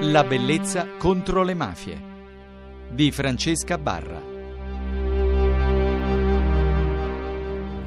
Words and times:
La 0.00 0.24
bellezza 0.24 0.86
contro 0.98 1.42
le 1.42 1.54
mafie 1.54 1.98
di 2.90 3.10
Francesca 3.10 3.78
Barra. 3.78 4.20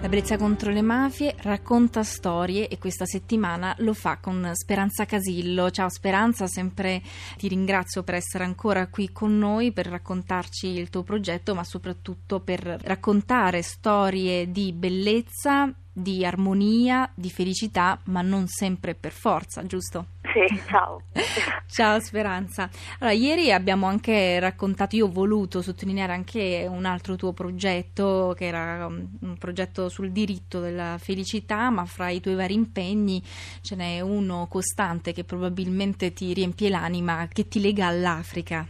La 0.02 0.08
bellezza 0.10 0.36
contro 0.38 0.72
le 0.72 0.82
mafie 0.82 1.36
racconta 1.38 2.02
storie 2.02 2.68
e 2.68 2.80
questa 2.80 3.06
settimana 3.06 3.76
lo 3.80 3.94
fa 3.94 4.18
con 4.18 4.50
Speranza 4.54 5.06
Casillo. 5.06 5.70
Ciao 5.70 5.90
Speranza, 5.90 6.48
sempre 6.48 7.04
ti 7.38 7.48
ringrazio 7.48 8.02
per 8.02 8.16
essere 8.16 8.44
ancora 8.44 8.88
qui 8.88 9.12
con 9.12 9.38
noi 9.38 9.72
per 9.72 9.86
raccontarci 9.86 10.68
il 10.68 10.90
tuo 10.90 11.04
progetto, 11.04 11.54
ma 11.54 11.64
soprattutto 11.64 12.40
per 12.40 12.80
raccontare 12.82 13.62
storie 13.62 14.52
di 14.52 14.74
bellezza 14.74 15.72
di 15.92 16.26
armonia, 16.26 17.12
di 17.14 17.30
felicità, 17.30 18.00
ma 18.06 18.22
non 18.22 18.48
sempre 18.48 18.96
per 18.96 19.12
forza, 19.12 19.66
giusto? 19.66 20.06
Sì, 20.34 20.62
ciao. 20.68 21.02
ciao 21.68 22.00
Speranza. 22.00 22.70
Allora, 23.00 23.16
ieri 23.16 23.52
abbiamo 23.52 23.88
anche 23.88 24.40
raccontato, 24.40 24.96
io 24.96 25.06
ho 25.08 25.12
voluto 25.12 25.62
sottolineare 25.62 26.14
anche 26.14 26.68
un 26.70 26.86
altro 26.86 27.16
tuo 27.16 27.34
progetto, 27.34 28.34
che 28.38 28.46
era 28.46 28.86
um, 28.86 29.08
un 29.22 29.38
progetto 29.38 29.90
sul 29.90 30.12
diritto 30.12 30.60
della 30.60 30.98
felicità, 31.00 31.70
ma 31.70 31.86
fra 31.86 32.10
i 32.10 32.20
tuoi 32.20 32.36
vari 32.36 32.54
impegni 32.54 33.22
ce 33.62 33.76
n'è 33.76 34.02
uno 34.02 34.48
costante 34.48 35.14
che 35.14 35.24
probabilmente 35.24 36.14
ti 36.14 36.34
riempie 36.34 36.70
l'anima, 36.70 37.28
che 37.32 37.48
ti 37.48 37.60
lega 37.60 37.88
all'Africa 37.88 38.68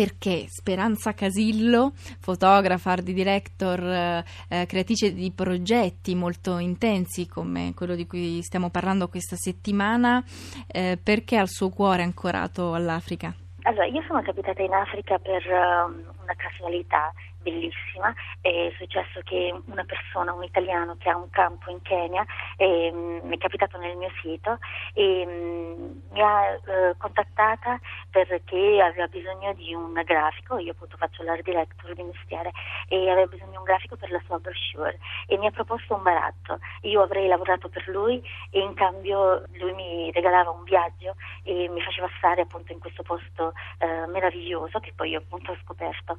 perché 0.00 0.46
Speranza 0.48 1.12
Casillo, 1.12 1.92
fotografa, 2.20 2.92
art 2.92 3.02
director, 3.02 3.78
eh, 3.84 4.24
eh, 4.48 4.64
creatrice 4.64 5.12
di 5.12 5.30
progetti 5.30 6.14
molto 6.14 6.56
intensi 6.56 7.28
come 7.28 7.74
quello 7.76 7.94
di 7.94 8.06
cui 8.06 8.40
stiamo 8.40 8.70
parlando 8.70 9.08
questa 9.08 9.36
settimana, 9.36 10.24
eh, 10.66 10.98
perché 11.02 11.36
ha 11.36 11.42
il 11.42 11.50
suo 11.50 11.68
cuore 11.68 12.00
ancorato 12.00 12.72
all'Africa? 12.72 13.34
Allora, 13.64 13.84
io 13.84 14.02
sono 14.06 14.22
capitata 14.22 14.62
in 14.62 14.72
Africa 14.72 15.18
per 15.18 15.44
uh, 15.44 16.19
una 16.30 16.34
casualità 16.36 17.12
bellissima. 17.40 18.14
È 18.40 18.72
successo 18.76 19.20
che 19.24 19.52
una 19.66 19.84
persona, 19.84 20.32
un 20.32 20.44
italiano 20.44 20.96
che 20.98 21.08
ha 21.08 21.16
un 21.16 21.30
campo 21.30 21.70
in 21.70 21.82
Kenya, 21.82 22.24
eh, 22.56 22.90
mi 22.92 23.34
è 23.34 23.38
capitato 23.38 23.78
nel 23.78 23.96
mio 23.96 24.10
sito 24.22 24.58
e 24.94 25.26
mh, 25.26 26.12
mi 26.12 26.20
ha 26.20 26.52
eh, 26.52 26.94
contattata 26.98 27.78
perché 28.10 28.80
aveva 28.80 29.06
bisogno 29.06 29.52
di 29.54 29.74
un 29.74 29.92
grafico, 30.04 30.58
io 30.58 30.72
appunto 30.72 30.96
faccio 30.96 31.22
l'art 31.22 31.42
director 31.42 31.94
di 31.94 32.02
mestiere 32.02 32.52
e 32.88 33.10
aveva 33.10 33.26
bisogno 33.26 33.50
di 33.50 33.56
un 33.56 33.64
grafico 33.64 33.96
per 33.96 34.10
la 34.10 34.20
sua 34.26 34.38
brochure 34.38 34.98
e 35.26 35.36
mi 35.38 35.46
ha 35.46 35.50
proposto 35.50 35.94
un 35.94 36.02
baratto. 36.02 36.58
Io 36.82 37.02
avrei 37.02 37.26
lavorato 37.26 37.68
per 37.68 37.88
lui 37.88 38.22
e 38.50 38.60
in 38.60 38.74
cambio 38.74 39.44
lui 39.54 39.72
mi 39.72 40.10
regalava 40.12 40.50
un 40.50 40.64
viaggio 40.64 41.14
e 41.42 41.68
mi 41.68 41.80
faceva 41.80 42.08
stare 42.18 42.42
appunto 42.42 42.72
in 42.72 42.78
questo 42.78 43.02
posto 43.02 43.52
eh, 43.78 44.06
meraviglioso 44.08 44.78
che 44.80 44.92
poi 44.94 45.10
io 45.10 45.18
appunto 45.18 45.52
ho 45.52 45.56
scoperto. 45.62 46.16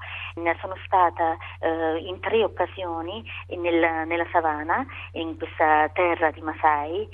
Sono 0.60 0.76
stata 0.86 1.38
eh, 1.60 1.98
in 2.06 2.20
tre 2.20 2.44
occasioni 2.44 3.24
nel, 3.58 4.08
nella 4.08 4.28
savana, 4.32 4.86
in 5.14 5.38
questa 5.38 5.90
terra 5.94 6.32
di 6.32 6.42
Masai. 6.42 7.08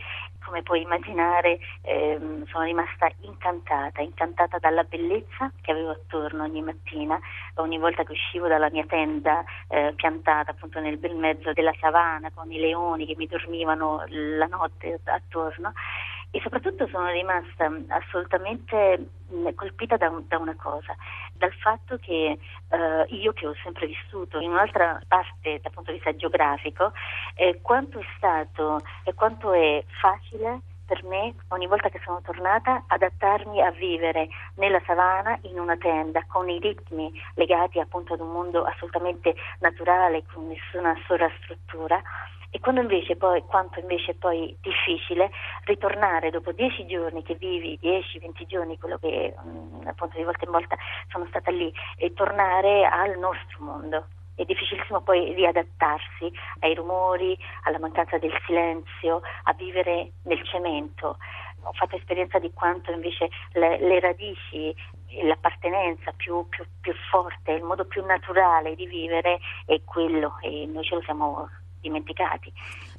Come 0.44 0.64
puoi 0.64 0.82
immaginare 0.82 1.60
ehm, 1.82 2.46
sono 2.46 2.64
rimasta 2.64 3.12
incantata, 3.22 4.02
incantata 4.02 4.58
dalla 4.60 4.84
bellezza 4.84 5.52
che 5.62 5.72
avevo 5.72 5.92
attorno 5.92 6.44
ogni 6.44 6.62
mattina, 6.62 7.20
ogni 7.56 7.78
volta 7.78 8.04
che 8.04 8.14
uscivo 8.14 8.48
dalla 8.48 8.70
mia 8.70 8.86
tenda 8.86 9.44
eh, 9.68 9.92
piantata 9.98 10.52
appunto 10.52 10.80
nel 10.80 10.98
bel 10.98 11.16
mezzo 11.16 11.52
della 11.52 11.74
savana 11.82 12.32
con 12.34 12.50
i 12.50 12.60
leoni 12.60 13.06
che 13.06 13.16
mi 13.18 13.28
dormivano 13.28 14.06
la 14.08 14.46
notte 14.46 15.02
attorno 15.04 15.74
e 16.32 16.42
soprattutto 16.42 16.88
sono 16.88 17.10
rimasta 17.10 17.72
assolutamente 17.88 19.10
colpita 19.56 19.98
da, 19.98 20.12
da 20.28 20.38
una 20.38 20.56
cosa, 20.56 20.96
dal 21.34 21.54
fatto 21.54 21.98
che 21.98 22.38
eh, 22.70 23.06
io 23.10 23.34
che 23.34 23.48
ho 23.48 23.56
sempre 23.64 23.88
vissuto 23.88 24.40
in 24.40 24.52
un'altra 24.52 25.00
parte 25.08 25.60
dal 25.62 25.72
punto 25.72 25.92
di 25.92 25.98
vista 25.98 26.16
geografico, 26.16 26.92
eh, 27.36 27.60
quanto 27.62 28.00
è 28.00 28.06
stato 28.18 28.82
e 29.04 29.14
quanto 29.14 29.52
è 29.54 29.84
facile 30.00 30.62
per 30.88 31.04
me, 31.04 31.36
ogni 31.50 31.68
volta 31.68 31.90
che 31.90 32.00
sono 32.04 32.22
tornata, 32.22 32.86
adattarmi 32.88 33.62
a 33.62 33.72
vivere 33.72 34.30
nella 34.56 34.82
savana 34.86 35.38
in 35.44 35.60
una 35.60 35.76
tenda 35.76 36.24
con 36.28 36.50
i 36.50 36.60
ritmi 36.60 37.12
legati 37.36 37.80
appunto 37.80 38.14
ad 38.14 38.22
un 38.22 38.32
mondo 38.32 38.64
assolutamente 38.64 39.36
naturale, 39.60 40.24
con 40.32 40.48
nessuna 40.48 40.96
sovrastruttura 41.06 42.02
e 42.50 42.60
quando 42.62 42.80
invece 42.80 43.18
poi, 43.18 43.44
quanto 43.44 43.82
invece 43.82 44.14
poi 44.14 44.56
difficile 44.62 45.30
ritornare 45.66 46.30
dopo 46.30 46.54
dieci 46.54 46.86
giorni 46.88 47.22
che 47.22 47.36
vivi, 47.36 47.78
dieci, 47.80 48.20
venti 48.20 48.46
giorni, 48.46 48.80
quello 48.80 48.98
che 48.98 49.36
mh, 49.38 49.50
mm, 49.50 49.88
appunto 49.88 50.18
di 50.18 50.24
volta 50.24 50.46
in 50.46 50.52
volta 50.52 50.78
sono 51.10 51.26
stata 51.28 51.52
lì, 51.52 51.72
e 51.98 52.14
tornare 52.14 52.86
al 52.86 53.18
nostro 53.20 53.58
mondo. 53.60 54.08
È 54.38 54.46
difficilissimo 54.46 55.02
poi 55.02 55.34
riadattarsi 55.34 56.32
ai 56.60 56.76
rumori, 56.76 57.36
alla 57.64 57.80
mancanza 57.80 58.20
del 58.20 58.32
silenzio, 58.46 59.22
a 59.46 59.54
vivere 59.54 60.12
nel 60.26 60.44
cemento. 60.44 61.18
Ho 61.64 61.74
fatto 61.74 61.96
esperienza 61.96 62.38
di 62.38 62.54
quanto 62.54 62.92
invece 62.92 63.30
le, 63.54 63.80
le 63.80 64.00
radici 64.00 64.76
l'appartenenza 65.24 66.12
più, 66.12 66.48
più, 66.50 66.64
più, 66.80 66.94
forte, 67.10 67.54
il 67.54 67.64
modo 67.64 67.86
più 67.86 68.06
naturale 68.06 68.76
di 68.76 68.86
vivere 68.86 69.40
è 69.66 69.82
quello 69.84 70.38
e 70.42 70.68
noi 70.68 70.84
ce 70.84 70.94
lo 70.94 71.02
siamo 71.02 71.50
dimenticati. 71.82 72.54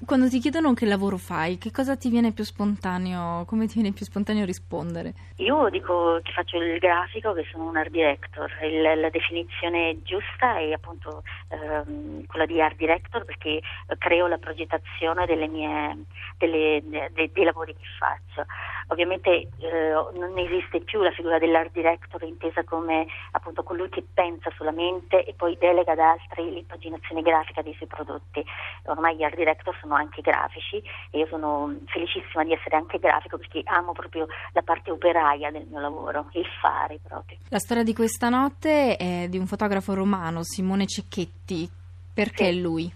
Quando 0.07 0.29
ti 0.29 0.39
chiedono 0.39 0.75
che 0.75 0.87
lavoro 0.87 1.17
fai, 1.17 1.59
che 1.59 1.73
cosa 1.73 1.97
ti 1.97 2.09
viene 2.09 2.31
più 2.31 2.45
spontaneo, 2.45 3.45
come 3.47 3.67
ti 3.67 3.75
viene 3.75 3.93
più 3.93 4.07
spontaneo 4.07 4.45
rispondere? 4.45 5.13
Io 5.39 5.69
dico 5.71 6.21
che 6.23 6.31
faccio 6.33 6.57
il 6.63 6.79
grafico, 6.79 7.33
che 7.33 7.45
sono 7.51 7.69
un 7.69 7.77
art 7.77 7.91
director, 7.91 8.49
il, 8.63 8.81
la 8.81 9.11
definizione 9.11 10.01
giusta 10.03 10.57
è 10.59 10.71
appunto 10.71 11.25
ehm, 11.49 12.27
quella 12.27 12.47
di 12.47 12.61
art 12.61 12.77
director 12.77 13.25
perché 13.25 13.61
creo 13.99 14.29
la 14.29 14.39
progettazione 14.39 15.27
mie, 15.49 16.05
delle, 16.39 16.83
de, 16.87 17.31
dei 17.33 17.45
lavori 17.45 17.75
che 17.75 17.87
faccio. 17.99 18.47
Ovviamente 18.89 19.49
eh, 19.59 19.93
non 20.15 20.39
esiste 20.39 20.81
più 20.81 21.03
la 21.03 21.11
figura 21.11 21.39
dell'art 21.39 21.73
director 21.73 22.23
intesa 22.23 22.63
come 22.65 23.07
appunto 23.33 23.63
colui 23.63 23.89
che 23.89 24.05
pensa 24.15 24.51
solamente 24.57 25.25
e 25.25 25.35
poi 25.35 25.57
delega 25.59 25.93
ad 25.93 25.99
altri 25.99 26.51
l'impaginazione 26.53 27.23
grafica 27.23 27.63
dei 27.63 27.75
suoi 27.75 27.89
prodotti 27.89 28.43
ormai 28.85 29.17
gli 29.17 29.23
art 29.23 29.37
director 29.37 29.77
sono 29.81 29.88
anche 29.95 30.21
grafici 30.21 30.83
e 31.11 31.19
io 31.19 31.27
sono 31.27 31.75
felicissima 31.87 32.45
di 32.45 32.53
essere 32.53 32.77
anche 32.77 32.99
grafico 32.99 33.39
perché 33.39 33.63
amo 33.65 33.93
proprio 33.93 34.27
la 34.53 34.63
parte 34.63 34.91
operaia 34.91 35.51
del 35.51 35.67
mio 35.69 35.81
lavoro, 35.81 36.29
il 36.33 36.47
fare 36.61 36.99
proprio. 37.03 37.39
La 37.49 37.59
storia 37.59 37.83
di 37.83 37.95
questa 37.95 38.29
notte 38.29 38.97
è 38.97 39.27
di 39.29 39.39
un 39.39 39.47
fotografo 39.47 39.95
romano, 39.95 40.43
Simone 40.43 40.87
Cecchetti. 40.87 41.69
Perché 42.15 42.47
sì. 42.47 42.61
lui? 42.61 42.93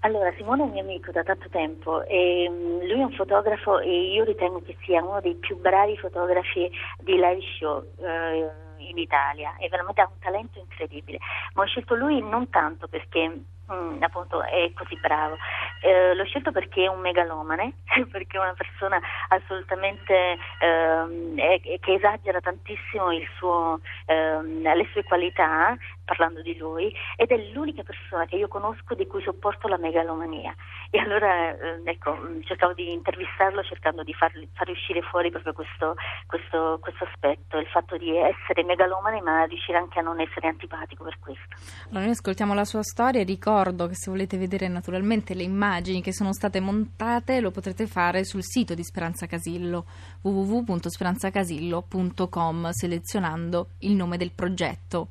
Allora, 0.00 0.32
Simone 0.36 0.62
è 0.62 0.64
un 0.64 0.72
mio 0.72 0.82
amico 0.82 1.12
da 1.12 1.22
tanto 1.22 1.48
tempo 1.48 2.04
e 2.04 2.46
um, 2.48 2.80
lui 2.80 3.00
è 3.00 3.04
un 3.04 3.12
fotografo 3.12 3.78
e 3.78 4.12
io 4.12 4.24
ritengo 4.24 4.60
che 4.60 4.76
sia 4.84 5.02
uno 5.02 5.20
dei 5.20 5.34
più 5.36 5.56
bravi 5.58 5.96
fotografi 5.96 6.70
di 6.98 7.12
live 7.12 7.40
show. 7.58 7.84
Uh, 7.96 8.62
in 8.84 8.98
Italia, 8.98 9.56
è 9.56 9.66
veramente 9.68 10.02
ha 10.02 10.10
un 10.12 10.18
talento 10.18 10.58
incredibile, 10.58 11.18
ma 11.54 11.62
ho 11.62 11.66
scelto 11.66 11.94
lui 11.94 12.20
non 12.20 12.50
tanto 12.50 12.86
perché 12.86 13.44
Mm, 13.72 14.02
appunto 14.02 14.42
è 14.42 14.70
così 14.74 14.98
bravo. 15.00 15.36
Eh, 15.84 16.14
l'ho 16.14 16.24
scelto 16.24 16.50
perché 16.50 16.84
è 16.84 16.86
un 16.86 17.00
megalomane, 17.00 17.74
perché 18.10 18.38
è 18.38 18.40
una 18.40 18.54
persona 18.56 18.98
assolutamente 19.28 20.38
eh, 20.58 21.78
che 21.78 21.92
esagera 21.92 22.40
tantissimo 22.40 23.10
suo, 23.36 23.80
eh, 24.06 24.40
le 24.42 24.88
sue 24.92 25.04
qualità, 25.04 25.76
parlando 26.02 26.40
di 26.40 26.56
lui, 26.56 26.90
ed 27.16 27.30
è 27.30 27.36
l'unica 27.52 27.82
persona 27.82 28.24
che 28.24 28.36
io 28.36 28.48
conosco 28.48 28.94
di 28.94 29.06
cui 29.06 29.20
sopporto 29.20 29.68
la 29.68 29.76
megalomania. 29.76 30.54
E 30.88 31.00
allora 31.00 31.50
eh, 31.50 31.82
ecco, 31.84 32.16
cercavo 32.44 32.72
di 32.72 32.90
intervistarlo 32.90 33.62
cercando 33.62 34.02
di 34.02 34.14
far, 34.14 34.32
far 34.54 34.70
uscire 34.70 35.02
fuori 35.02 35.30
proprio 35.30 35.52
questo, 35.52 35.96
questo, 36.26 36.78
questo, 36.80 37.04
aspetto, 37.04 37.58
il 37.58 37.66
fatto 37.66 37.98
di 37.98 38.16
essere 38.16 38.64
megalomane 38.64 39.20
ma 39.20 39.44
riuscire 39.44 39.76
anche 39.76 39.98
a 39.98 40.02
non 40.02 40.18
essere 40.18 40.48
antipatico 40.48 41.04
per 41.04 41.18
questo. 41.18 41.44
Allora 41.88 42.04
noi 42.04 42.10
ascoltiamo 42.10 42.54
la 42.54 42.64
sua 42.64 42.82
storia 42.82 43.22
ricordo 43.22 43.86
che 43.86 43.94
se 43.94 44.10
volete 44.10 44.38
vedere 44.38 44.66
naturalmente 44.68 45.34
le 45.34 45.42
immagini 45.42 45.72
che 45.82 46.12
sono 46.12 46.32
state 46.32 46.60
montate 46.60 47.40
lo 47.40 47.50
potrete 47.50 47.86
fare 47.86 48.24
sul 48.24 48.44
sito 48.44 48.74
di 48.74 48.84
Speranza 48.84 49.26
Casillo 49.26 49.86
www.speranzacasillo.com 50.20 52.70
selezionando 52.70 53.70
il 53.78 53.94
nome 53.94 54.16
del 54.16 54.30
progetto. 54.30 55.08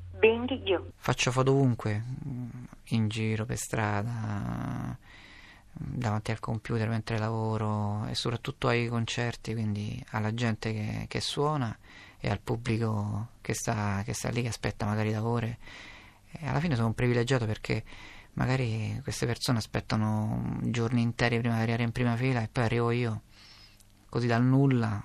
Faccio 0.95 1.31
foto 1.31 1.51
ovunque, 1.51 2.01
in 2.89 3.07
giro, 3.10 3.45
per 3.45 3.57
strada, 3.57 4.95
davanti 5.74 6.31
al 6.31 6.39
computer 6.39 6.88
mentre 6.88 7.18
lavoro 7.18 8.06
e 8.07 8.16
soprattutto 8.16 8.69
ai 8.69 8.88
concerti, 8.88 9.54
quindi 9.54 10.01
alla 10.12 10.33
gente 10.33 10.71
che, 10.71 11.06
che 11.09 11.19
suona 11.19 11.77
e 12.19 12.30
al 12.30 12.39
pubblico 12.39 13.31
che 13.42 13.54
sta, 13.54 14.01
che 14.06 14.13
sta 14.13 14.30
lì, 14.30 14.44
che 14.44 14.48
aspetta 14.48 14.86
magari 14.86 15.12
da 15.12 15.25
ore. 15.25 15.57
E 16.31 16.48
alla 16.48 16.62
fine 16.62 16.75
sono 16.75 16.88
un 16.88 16.94
privilegiato 16.94 17.45
perché 17.45 17.83
magari 18.33 19.00
queste 19.03 19.25
persone 19.25 19.57
aspettano 19.57 20.59
giorni 20.63 21.01
interi 21.01 21.39
prima 21.39 21.56
di 21.56 21.62
arrivare 21.62 21.83
in 21.83 21.91
prima 21.91 22.15
fila 22.15 22.41
e 22.41 22.50
poi 22.51 22.63
arrivo 22.63 22.91
io, 22.91 23.21
così 24.09 24.27
dal 24.27 24.44
nulla. 24.44 25.03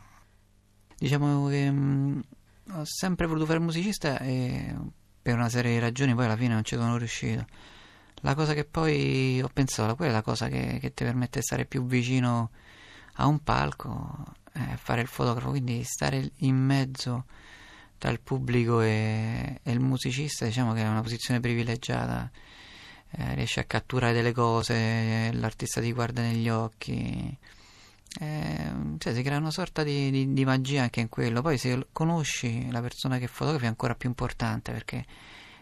Diciamo 0.97 1.47
che 1.49 1.71
mh, 1.71 1.77
mm, 1.77 2.21
ho 2.73 2.85
sempre 2.85 3.27
voluto 3.27 3.47
fare 3.47 3.59
musicista 3.59 4.19
e 4.19 4.75
per 5.21 5.35
una 5.35 5.49
serie 5.49 5.73
di 5.73 5.79
ragioni 5.79 6.15
poi 6.15 6.25
alla 6.25 6.37
fine 6.37 6.55
non 6.55 6.65
ci 6.65 6.77
sono 6.77 6.97
riuscito. 6.97 7.47
La 8.23 8.35
cosa 8.35 8.55
che 8.55 8.65
poi 8.65 9.41
ho 9.41 9.49
pensato, 9.53 9.95
quella 9.95 10.13
è 10.13 10.15
la 10.15 10.23
cosa 10.23 10.49
che, 10.49 10.79
che 10.81 10.93
ti 10.93 11.05
permette 11.05 11.39
di 11.39 11.45
stare 11.45 11.67
più 11.67 11.87
vicino 11.87 12.51
a 13.15 13.27
un 13.27 13.43
palco, 13.43 14.35
è 14.53 14.75
fare 14.77 15.03
il 15.03 15.07
fotografo, 15.07 15.51
quindi 15.51 15.83
stare 15.85 16.31
in 16.39 16.57
mezzo 16.57 17.27
tra 17.99 18.11
il 18.11 18.21
pubblico 18.21 18.81
e, 18.81 19.61
e 19.63 19.73
il 19.73 19.81
musicista, 19.81 20.45
diciamo 20.45 20.73
che 20.73 20.83
è 20.83 20.89
una 20.89 21.03
posizione 21.03 21.41
privilegiata, 21.41 22.31
eh, 23.11 23.35
riesci 23.35 23.59
a 23.59 23.65
catturare 23.65 24.13
delle 24.13 24.33
cose, 24.33 25.31
l'artista 25.33 25.81
ti 25.81 25.93
guarda 25.93 26.23
negli 26.23 26.49
occhi 26.49 27.37
eh, 28.21 28.73
cioè 28.99 29.15
si 29.15 29.23
crea 29.23 29.37
una 29.37 29.51
sorta 29.51 29.83
di, 29.83 30.11
di, 30.11 30.33
di, 30.33 30.45
magia 30.45 30.83
anche 30.83 31.01
in 31.01 31.09
quello. 31.09 31.43
Poi 31.43 31.59
se 31.59 31.87
conosci 31.93 32.71
la 32.71 32.81
persona 32.81 33.19
che 33.19 33.27
fotografi 33.27 33.67
è 33.67 33.69
ancora 33.69 33.95
più 33.95 34.09
importante 34.09 34.73
perché 34.73 35.05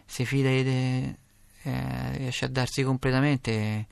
si 0.05 0.25
fida 0.25 0.49
te, 0.49 1.17
eh, 1.63 2.17
riesce 2.17 2.45
a 2.45 2.47
darsi 2.47 2.83
completamente 2.83 3.51
e, 3.51 3.87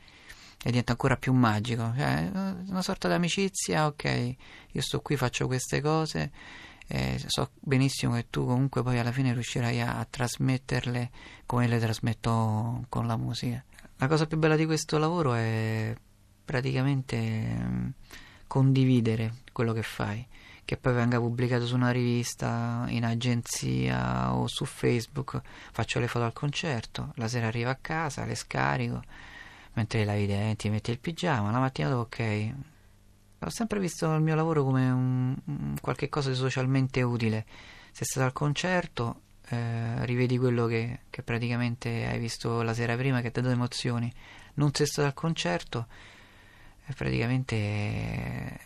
e 0.63 0.69
diventa 0.69 0.93
ancora 0.93 1.17
più 1.17 1.33
magico. 1.33 1.93
Cioè, 1.95 2.29
una 2.67 2.81
sorta 2.81 3.07
di 3.07 3.13
amicizia, 3.13 3.85
ok, 3.87 4.35
io 4.71 4.81
sto 4.81 5.01
qui, 5.01 5.17
faccio 5.17 5.47
queste 5.47 5.81
cose. 5.81 6.31
Eh, 6.87 7.19
so 7.25 7.49
benissimo 7.59 8.13
che 8.13 8.27
tu 8.29 8.45
comunque 8.45 8.83
poi 8.83 8.99
alla 8.99 9.11
fine 9.11 9.33
riuscirai 9.33 9.81
a, 9.81 9.97
a 9.97 10.05
trasmetterle 10.05 11.09
come 11.45 11.67
le 11.67 11.79
trasmetto 11.79 12.85
con 12.89 13.07
la 13.07 13.17
musica. 13.17 13.63
La 13.97 14.07
cosa 14.07 14.27
più 14.27 14.37
bella 14.37 14.55
di 14.55 14.65
questo 14.65 14.97
lavoro 14.97 15.33
è 15.33 15.95
praticamente 16.43 17.93
condividere 18.45 19.33
quello 19.51 19.73
che 19.73 19.81
fai, 19.81 20.25
che 20.63 20.77
poi 20.77 20.93
venga 20.93 21.17
pubblicato 21.17 21.65
su 21.65 21.75
una 21.75 21.91
rivista, 21.91 22.85
in 22.89 23.03
agenzia 23.03 24.35
o 24.35 24.47
su 24.47 24.65
Facebook, 24.65 25.41
faccio 25.71 25.99
le 25.99 26.07
foto 26.07 26.25
al 26.25 26.33
concerto, 26.33 27.13
la 27.15 27.27
sera 27.27 27.47
arrivo 27.47 27.69
a 27.69 27.77
casa, 27.79 28.25
le 28.25 28.35
scarico, 28.35 29.01
mentre 29.73 30.05
lavi 30.05 30.23
i 30.23 30.27
denti, 30.27 30.69
metti 30.69 30.91
il 30.91 30.99
pigiama, 30.99 31.51
la 31.51 31.59
mattina 31.59 31.89
dopo 31.89 32.01
ok. 32.01 32.53
Ho 33.39 33.49
sempre 33.49 33.79
visto 33.79 34.11
il 34.13 34.21
mio 34.21 34.35
lavoro 34.35 34.63
come 34.63 34.89
un, 34.89 35.75
qualche 35.81 36.09
cosa 36.09 36.29
di 36.29 36.35
socialmente 36.35 37.01
utile. 37.01 37.45
Sei 37.91 38.05
stato 38.05 38.25
al 38.25 38.33
concerto, 38.33 39.21
eh, 39.49 40.05
rivedi 40.05 40.37
quello 40.37 40.65
che, 40.65 41.01
che 41.09 41.21
praticamente 41.21 42.07
hai 42.07 42.19
visto 42.19 42.61
la 42.61 42.73
sera 42.73 42.95
prima 42.95 43.21
che 43.21 43.31
ti 43.31 43.39
ha 43.39 43.41
dato 43.41 43.53
emozioni. 43.53 44.11
Non 44.55 44.73
sei 44.73 44.87
stato 44.87 45.07
al 45.07 45.13
concerto, 45.13 45.87
praticamente 46.95 47.55
eh, 47.55 48.59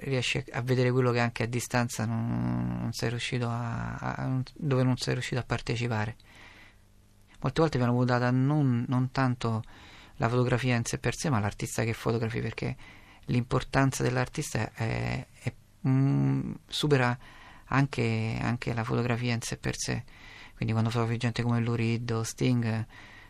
riesci 0.00 0.42
a 0.52 0.62
vedere 0.62 0.90
quello 0.90 1.12
che 1.12 1.20
anche 1.20 1.42
a 1.42 1.46
distanza 1.46 2.04
non, 2.04 2.78
non 2.80 2.92
sei 2.92 3.10
riuscito 3.10 3.48
a, 3.48 3.94
a, 3.96 4.42
dove 4.54 4.82
non 4.82 4.96
sei 4.96 5.14
riuscito 5.14 5.40
a 5.40 5.44
partecipare. 5.44 6.16
Molte 7.40 7.60
volte 7.60 7.78
viene 7.78 7.92
votata 7.92 8.30
non, 8.30 8.84
non 8.88 9.10
tanto 9.10 9.62
la 10.16 10.28
fotografia 10.28 10.76
in 10.76 10.84
sé 10.84 10.98
per 10.98 11.14
sé, 11.14 11.28
ma 11.28 11.40
l'artista 11.40 11.84
che 11.84 11.92
fotografi, 11.92 12.40
perché 12.40 12.76
l'importanza 13.26 14.02
dell'artista 14.02 14.72
è, 14.72 15.26
è, 15.42 15.52
mm, 15.86 16.52
supera 16.66 17.16
anche, 17.66 18.38
anche, 18.40 18.74
la 18.74 18.84
fotografia 18.84 19.32
in 19.32 19.40
sé 19.40 19.56
per 19.56 19.76
sé. 19.76 20.04
Quindi 20.54 20.72
quando 20.72 20.90
fotografi 20.90 21.18
gente 21.18 21.42
come 21.42 21.60
Lurid 21.60 22.10
o 22.10 22.22
Sting 22.22 22.86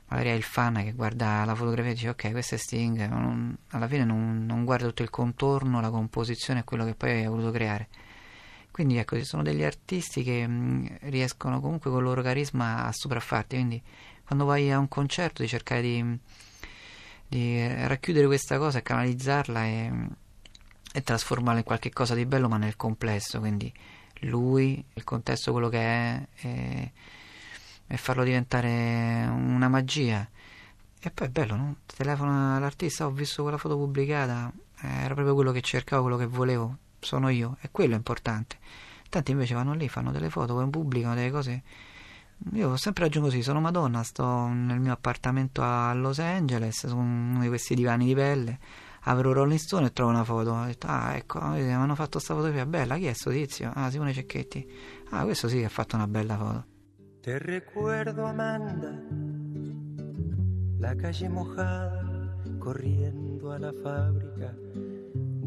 magari 0.09 0.29
è 0.29 0.33
il 0.33 0.43
fan 0.43 0.75
che 0.85 0.93
guarda 0.93 1.45
la 1.45 1.55
fotografia 1.55 1.91
e 1.91 1.95
dice 1.95 2.09
ok 2.11 2.31
questo 2.31 2.55
è 2.55 2.59
Sting 2.59 3.09
non, 3.09 3.57
alla 3.71 3.89
fine 3.89 4.05
non, 4.05 4.45
non, 4.45 4.65
guarda 4.65 4.87
tutto 4.87 5.03
il 5.03 5.11
contorno 5.11 5.81
la 5.81 5.91
composizione 5.91 6.61
e 6.61 6.65
quello 6.65 6.85
che 6.85 6.95
poi 6.95 7.11
hai 7.11 7.27
voluto 7.27 7.51
creare 7.51 7.89
quindi 8.71 8.99
ecco 8.99 9.17
ci 9.17 9.25
sono 9.25 9.43
degli 9.43 9.65
artisti 9.65 10.23
che 10.23 10.47
mh, 10.47 10.53
mm, 10.53 10.87
riescono 11.09 11.61
comunque 11.61 11.91
con 11.91 12.01
il 12.01 12.07
loro 12.07 12.23
carisma 12.23 12.85
a 12.85 12.93
sopraffarti 12.93 13.57
quindi 13.57 13.83
quando 14.25 14.45
vai 14.45 14.71
a 14.71 14.79
un 14.79 14.89
concerto 14.89 15.43
di 15.43 15.49
cercare 15.49 15.83
di, 15.83 16.19
di 17.29 17.67
racchiudere 17.87 18.27
questa 18.27 18.59
cosa 18.59 18.79
e 18.79 18.83
canalizzarla 18.83 19.65
e, 19.65 19.93
e 20.93 21.03
trasformarla 21.03 21.61
in 21.61 21.65
qualche 21.65 21.91
cosa 21.91 22.15
di 22.15 22.27
bello 22.27 22.49
ma 22.49 22.57
nel 22.57 22.77
complesso 22.77 23.41
quindi 23.41 23.73
lui, 24.25 24.83
il 24.95 25.05
contesto 25.05 25.53
quello 25.53 25.69
che 25.69 25.79
è 25.79 26.27
e, 26.41 26.93
e 27.87 27.97
farlo 27.97 28.25
diventare 28.25 29.27
una 29.29 29.69
magia. 29.69 30.29
E 31.01 31.11
poi 31.11 31.27
è 31.27 31.31
bello, 31.31 31.57
no? 31.57 31.77
Telefono 31.85 32.57
all'artista, 32.57 33.07
ho 33.07 33.11
visto 33.11 33.43
quella 33.43 33.59
foto 33.59 33.77
pubblicata, 33.77 34.51
era 34.81 35.15
proprio 35.15 35.35
quello 35.35 35.53
che 35.53 35.61
cercavo, 35.61 36.03
quello 36.03 36.17
che 36.17 36.27
volevo, 36.27 36.79
sono 36.99 37.29
io, 37.29 37.57
e 37.61 37.69
quello 37.71 37.93
è 37.95 37.97
importante. 37.97 38.59
Tanti 39.11 39.33
invece 39.33 39.55
vanno 39.55 39.75
lì, 39.75 39.89
fanno 39.89 40.11
delle 40.13 40.31
foto, 40.31 40.55
poi 40.55 40.69
pubblicano 40.71 41.15
delle 41.15 41.31
cose. 41.31 41.63
Io 42.53 42.77
sempre 42.77 43.05
ragionato 43.05 43.31
così, 43.31 43.43
sono 43.43 43.61
Madonna, 43.61 44.03
sto 44.03 44.47
nel 44.49 44.79
mio 44.79 44.93
appartamento 44.93 45.63
a 45.63 45.93
Los 45.95 46.19
Angeles, 46.19 46.87
su 46.87 46.97
uno 46.97 47.41
di 47.41 47.49
questi 47.49 47.75
divani 47.75 48.05
di 48.05 48.15
pelle, 48.15 48.59
apro 49.01 49.33
Rolling 49.33 49.59
Stone 49.59 49.87
e 49.87 49.93
trovo 49.93 50.11
una 50.11 50.25
foto. 50.25 50.53
Ho 50.53 50.65
detto, 50.65 50.87
ah 50.87 51.17
ecco, 51.17 51.41
mi 51.41 51.73
hanno 51.73 51.95
fatto 51.95 52.13
questa 52.13 52.35
fotografia 52.35 52.67
bella, 52.67 52.97
chi 52.97 53.07
è 53.07 53.13
sto 53.13 53.31
tizio? 53.31 53.73
Ah, 53.75 53.91
Simone 53.91 54.13
Cecchetti. 54.13 54.71
Ah, 55.11 55.25
questo 55.25 55.49
sì 55.49 55.59
che 55.59 55.65
ha 55.65 55.71
fatto 55.71 55.97
una 55.97 56.07
bella 56.07 56.37
foto. 56.37 56.67
Te 57.21 57.39
recuerdo, 57.39 58.25
Amanda, 58.25 58.93
la 60.79 60.95
calle 60.95 61.29
mojada, 61.29 62.37
corriendo 62.59 63.53
a 63.53 63.59
la 63.59 63.73
fábrica 63.83 64.55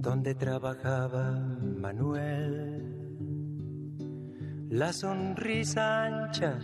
donde 0.07 0.35
trabajaba 0.35 1.37
Manuel. 1.81 2.81
La 4.69 4.91
sonrisa 4.91 5.81
ancha, 5.81 6.57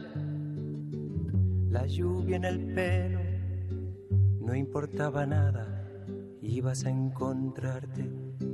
la 1.73 1.85
lluvia 1.87 2.37
en 2.37 2.45
el 2.45 2.73
pelo, 2.73 3.19
no 4.39 4.55
importaba 4.55 5.25
nada, 5.25 5.89
ibas 6.41 6.85
a 6.85 6.89
encontrarte 6.89 8.09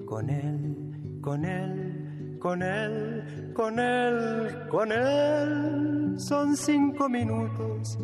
con 0.05 0.29
él, 0.29 1.19
con 1.21 1.45
él 1.45 2.09
con 2.39 2.63
él, 2.63 3.51
con 3.53 3.79
él, 3.79 4.67
con 4.69 4.91
él. 4.91 6.15
Son 6.17 6.55
cinco 6.55 7.09
minutos, 7.09 7.99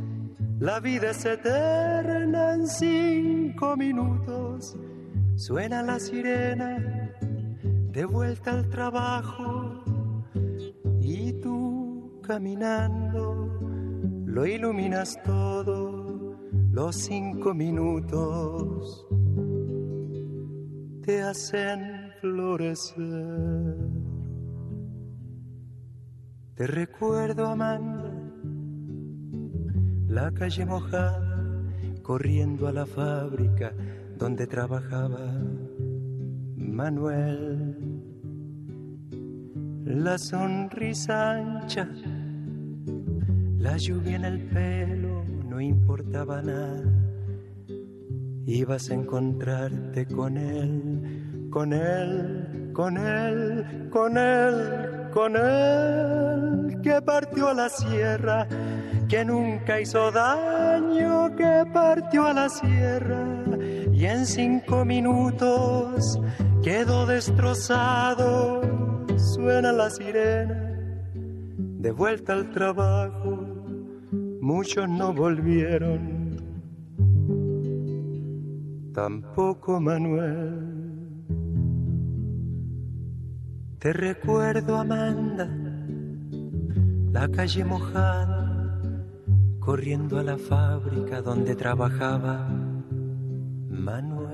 la 0.59 0.79
vida 0.79 1.11
es 1.11 1.25
eterna 1.25 2.53
en 2.53 2.67
cinco 2.67 3.77
minutos. 3.77 4.77
Suena 5.37 5.81
la 5.83 5.99
sirena, 5.99 7.11
de 7.91 8.05
vuelta 8.05 8.51
al 8.51 8.69
trabajo, 8.69 9.83
y 10.99 11.33
tú 11.41 12.19
caminando 12.21 13.74
lo 14.35 14.45
iluminas 14.45 15.17
todo, 15.23 16.35
los 16.69 16.93
cinco 16.97 17.53
minutos 17.53 19.07
te 21.03 21.21
hacen 21.21 22.11
florecer. 22.19 23.77
Te 26.55 26.67
recuerdo, 26.67 27.45
Amanda, 27.45 28.11
la 30.09 30.29
calle 30.31 30.65
mojada, 30.65 31.63
corriendo 32.01 32.67
a 32.67 32.73
la 32.73 32.85
fábrica 32.85 33.71
donde 34.17 34.47
trabajaba 34.47 35.31
Manuel. 36.57 37.77
La 39.85 40.17
sonrisa 40.17 41.35
ancha, 41.35 41.89
la 43.65 43.77
lluvia 43.77 44.15
en 44.15 44.25
el 44.25 44.39
pelo, 44.49 45.25
no 45.49 45.59
importaba 45.59 46.41
nada. 46.41 46.83
Ibas 48.45 48.91
a 48.91 48.93
encontrarte 48.93 50.05
con 50.05 50.37
él, 50.37 51.49
con 51.49 51.73
él, 51.73 52.71
con 52.73 52.97
él, 52.97 53.89
con 53.89 54.17
él, 54.17 55.09
con 55.11 55.35
él 55.35 56.79
que 56.83 57.01
partió 57.01 57.49
a 57.49 57.53
la 57.55 57.69
sierra, 57.69 58.47
que 59.09 59.25
nunca 59.25 59.81
hizo 59.81 60.11
daño, 60.11 61.35
que 61.35 61.63
partió 61.73 62.27
a 62.27 62.33
la 62.33 62.47
sierra 62.47 63.25
y 63.91 64.05
en 64.05 64.27
cinco 64.27 64.85
minutos 64.85 66.19
quedó 66.63 67.07
destrozado. 67.07 68.61
Suena 69.17 69.71
la 69.71 69.89
sirena, 69.89 70.77
de 71.15 71.91
vuelta 71.91 72.33
al 72.33 72.51
trabajo, 72.51 73.44
muchos 74.45 74.87
no 74.87 75.11
volvieron, 75.11 76.37
tampoco 78.93 79.81
Manuel. 79.81 81.25
Te 83.79 83.91
recuerdo, 83.91 84.75
Amanda, 84.77 85.49
la 87.11 87.27
calle 87.27 87.65
mojada, 87.65 88.71
corriendo 89.59 90.19
a 90.19 90.23
la 90.23 90.37
fábrica 90.37 91.23
donde 91.23 91.55
trabajaba 91.55 92.47
Manuel. 93.67 94.24